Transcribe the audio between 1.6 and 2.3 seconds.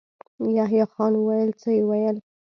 څه يې ويل؟